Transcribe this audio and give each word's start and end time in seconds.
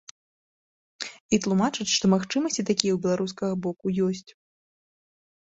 І 1.37 1.39
тлумачыць, 1.43 1.87
што 1.97 2.05
магчымасці 2.15 2.65
такія 2.71 2.91
ў 2.95 2.99
беларускага 3.05 3.53
боку 3.67 3.85
ёсць. 4.07 4.29